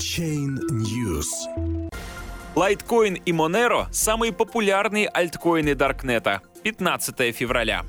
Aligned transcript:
Chain 0.00 0.58
News. 0.70 1.28
Litecoin 2.56 3.20
и 3.26 3.32
Monero– 3.32 3.86
самые 3.92 4.32
популярные 4.32 5.06
альткоины 5.06 5.74
Даркнета. 5.74 6.40
15 6.62 7.36
февраля. 7.36 7.84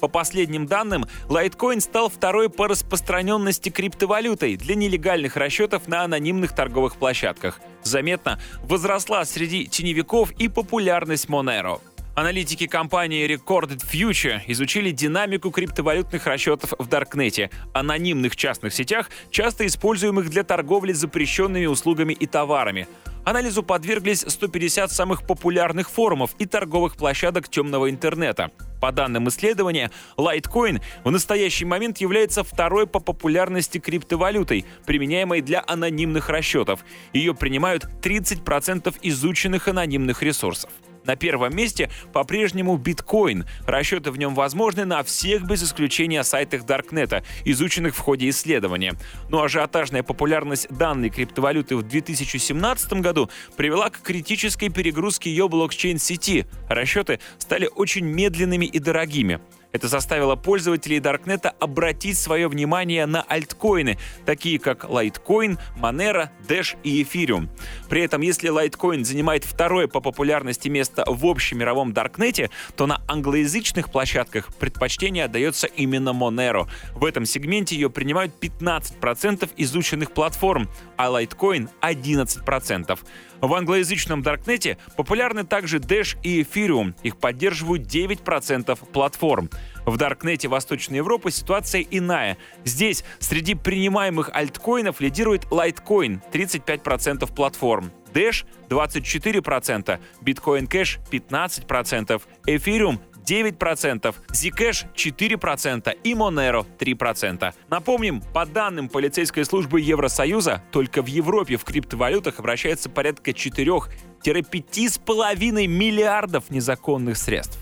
По 0.00 0.06
последним 0.06 0.66
данным, 0.66 1.06
Litecoin 1.28 1.80
стал 1.80 2.10
второй 2.10 2.48
по 2.48 2.68
распространенности 2.68 3.70
криптовалютой 3.70 4.56
для 4.56 4.76
нелегальных 4.76 5.36
расчетов 5.36 5.88
на 5.88 6.02
анонимных 6.02 6.54
торговых 6.54 6.94
площадках. 6.94 7.60
Заметно 7.82 8.38
возросла 8.62 9.24
среди 9.24 9.66
теневиков 9.66 10.30
и 10.38 10.46
популярность 10.46 11.26
Monero. 11.26 11.80
Аналитики 12.18 12.66
компании 12.66 13.24
Recorded 13.28 13.80
Future 13.88 14.40
изучили 14.48 14.90
динамику 14.90 15.52
криптовалютных 15.52 16.26
расчетов 16.26 16.74
в 16.76 16.88
Даркнете, 16.88 17.48
анонимных 17.72 18.34
частных 18.34 18.74
сетях, 18.74 19.08
часто 19.30 19.64
используемых 19.68 20.28
для 20.28 20.42
торговли 20.42 20.92
запрещенными 20.92 21.66
услугами 21.66 22.12
и 22.12 22.26
товарами. 22.26 22.88
Анализу 23.24 23.62
подверглись 23.62 24.24
150 24.26 24.90
самых 24.90 25.28
популярных 25.28 25.90
форумов 25.90 26.34
и 26.40 26.46
торговых 26.46 26.96
площадок 26.96 27.48
темного 27.48 27.88
интернета. 27.88 28.50
По 28.80 28.90
данным 28.90 29.28
исследования, 29.28 29.92
Litecoin 30.16 30.82
в 31.04 31.12
настоящий 31.12 31.66
момент 31.66 31.98
является 31.98 32.42
второй 32.42 32.88
по 32.88 32.98
популярности 32.98 33.78
криптовалютой, 33.78 34.64
применяемой 34.86 35.40
для 35.40 35.62
анонимных 35.64 36.30
расчетов. 36.30 36.84
Ее 37.12 37.32
принимают 37.32 37.84
30% 38.02 38.92
изученных 39.02 39.68
анонимных 39.68 40.24
ресурсов. 40.24 40.72
На 41.08 41.16
первом 41.16 41.56
месте 41.56 41.90
по-прежнему 42.12 42.76
биткоин. 42.76 43.46
Расчеты 43.66 44.10
в 44.10 44.18
нем 44.18 44.34
возможны 44.34 44.84
на 44.84 45.02
всех 45.02 45.46
без 45.46 45.64
исключения 45.64 46.22
сайтах 46.22 46.66
Даркнета, 46.66 47.24
изученных 47.46 47.96
в 47.96 47.98
ходе 47.98 48.28
исследования. 48.28 48.92
Но 49.30 49.42
ажиотажная 49.42 50.02
популярность 50.02 50.68
данной 50.68 51.08
криптовалюты 51.08 51.76
в 51.76 51.82
2017 51.82 52.92
году 53.00 53.30
привела 53.56 53.88
к 53.88 54.02
критической 54.02 54.68
перегрузке 54.68 55.30
ее 55.30 55.48
блокчейн-сети. 55.48 56.44
Расчеты 56.68 57.20
стали 57.38 57.70
очень 57.74 58.04
медленными 58.04 58.66
и 58.66 58.78
дорогими. 58.78 59.40
Это 59.70 59.86
заставило 59.86 60.34
пользователей 60.34 60.98
Даркнета 60.98 61.50
обратить 61.60 62.18
свое 62.18 62.48
внимание 62.48 63.04
на 63.04 63.22
альткоины, 63.22 63.98
такие 64.24 64.58
как 64.58 64.84
Litecoin, 64.84 65.58
Monero, 65.78 66.30
Dash 66.48 66.76
и 66.82 67.02
Ethereum. 67.02 67.48
При 67.88 68.02
этом, 68.02 68.22
если 68.22 68.50
Litecoin 68.50 69.04
занимает 69.04 69.44
второе 69.44 69.86
по 69.86 70.00
популярности 70.00 70.68
место 70.68 71.04
в 71.06 71.26
общемировом 71.26 71.92
Даркнете, 71.92 72.50
то 72.76 72.86
на 72.86 73.02
англоязычных 73.08 73.90
площадках 73.90 74.54
предпочтение 74.54 75.24
отдается 75.24 75.66
именно 75.66 76.10
Monero. 76.10 76.66
В 76.94 77.04
этом 77.04 77.26
сегменте 77.26 77.74
ее 77.74 77.90
принимают 77.90 78.32
15% 78.40 79.50
изученных 79.56 80.12
платформ, 80.12 80.68
а 80.96 81.08
Litecoin— 81.08 81.68
11%. 81.82 82.98
В 83.40 83.54
англоязычном 83.54 84.22
Даркнете 84.22 84.78
популярны 84.96 85.44
также 85.44 85.78
Dash 85.78 86.16
и 86.22 86.42
Ethereum. 86.42 86.94
Их 87.02 87.18
поддерживают 87.18 87.82
9% 87.82 88.78
платформ. 88.92 89.48
В 89.86 89.96
Даркнете 89.96 90.48
Восточной 90.48 90.98
Европы 90.98 91.30
ситуация 91.30 91.82
иная. 91.82 92.36
Здесь 92.64 93.04
среди 93.18 93.54
принимаемых 93.54 94.30
альткоинов 94.32 95.00
лидирует 95.00 95.46
Litecoin— 95.46 96.20
35% 96.32 97.34
платформ. 97.34 97.90
Dash 98.12 98.44
24%, 98.68 99.98
Bitcoin 100.22 100.68
Cash 100.68 100.98
15%, 101.10 102.22
Ethereum 102.46 102.98
9%, 103.28 104.14
Zcash 104.32 104.86
4% 104.94 105.96
и 106.02 106.14
Monero 106.14 106.64
3%. 106.78 107.52
Напомним, 107.68 108.22
по 108.32 108.46
данным 108.46 108.88
полицейской 108.88 109.44
службы 109.44 109.82
Евросоюза, 109.82 110.62
только 110.72 111.02
в 111.02 111.06
Европе 111.06 111.56
в 111.56 111.64
криптовалютах 111.64 112.38
обращается 112.38 112.88
порядка 112.88 113.32
4-5,5 113.32 115.66
миллиардов 115.66 116.48
незаконных 116.50 117.18
средств. 117.18 117.58